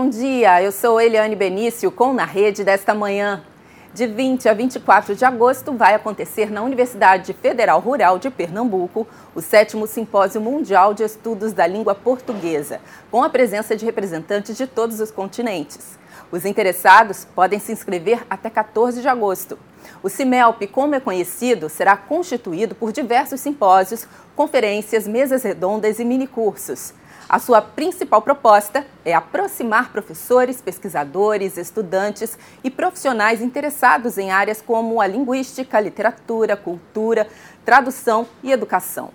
[0.00, 3.44] dia, eu sou Eliane Benício com Na Rede desta manhã.
[3.92, 9.42] De 20 a 24 de agosto vai acontecer na Universidade Federal Rural de Pernambuco o
[9.42, 12.80] sétimo Simpósio Mundial de Estudos da Língua Portuguesa,
[13.10, 15.98] com a presença de representantes de todos os continentes.
[16.30, 19.58] Os interessados podem se inscrever até 14 de agosto.
[20.02, 26.94] O CIMELP, como é conhecido, será constituído por diversos simpósios, conferências, mesas redondas e minicursos.
[27.28, 35.00] A sua principal proposta é aproximar professores, pesquisadores, estudantes e profissionais interessados em áreas como
[35.00, 37.26] a linguística, literatura, cultura,
[37.64, 39.10] tradução e educação.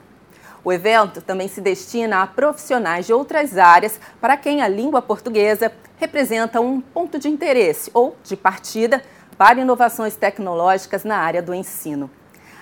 [0.64, 5.72] O evento também se destina a profissionais de outras áreas para quem a língua portuguesa
[5.98, 9.02] representa um ponto de interesse ou de partida
[9.38, 12.10] para inovações tecnológicas na área do ensino.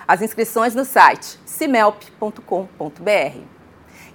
[0.06, 3.55] As inscrições no site cimelp.com.br.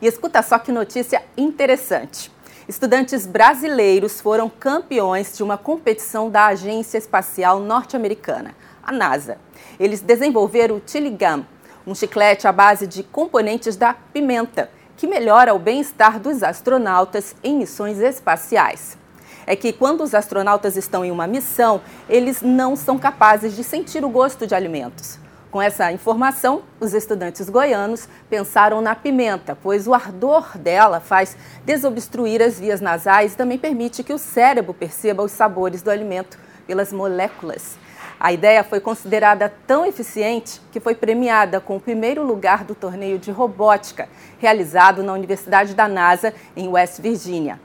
[0.02, 2.32] E escuta só que notícia interessante.
[2.68, 9.38] Estudantes brasileiros foram campeões de uma competição da Agência Espacial Norte-Americana, a NASA.
[9.80, 11.44] Eles desenvolveram o Chili Gum,
[11.86, 17.58] um chiclete à base de componentes da pimenta, que melhora o bem-estar dos astronautas em
[17.58, 18.98] missões espaciais.
[19.46, 24.04] É que quando os astronautas estão em uma missão, eles não são capazes de sentir
[24.06, 25.20] o gosto de alimentos.
[25.52, 31.36] Com essa informação, os estudantes goianos pensaram na pimenta, pois o ardor dela faz
[31.66, 36.40] desobstruir as vias nasais e também permite que o cérebro perceba os sabores do alimento
[36.66, 37.78] pelas moléculas.
[38.18, 43.20] A ideia foi considerada tão eficiente que foi premiada com o primeiro lugar do torneio
[43.20, 44.08] de robótica,
[44.40, 47.60] realizado na Universidade da NASA, em West Virginia.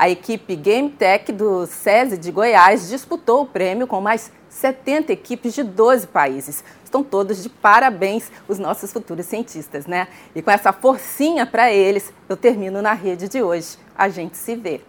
[0.00, 5.52] A equipe Game Tech do SESI de Goiás disputou o prêmio com mais 70 equipes
[5.52, 6.64] de 12 países.
[6.82, 10.08] Estão todos de parabéns os nossos futuros cientistas, né?
[10.34, 13.76] E com essa forcinha para eles, eu termino na rede de hoje.
[13.94, 14.80] A gente se vê.